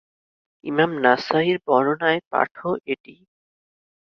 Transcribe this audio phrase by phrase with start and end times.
[0.63, 3.21] ইমাম নাসাঈর বর্ণনায় পাঠও এটিই।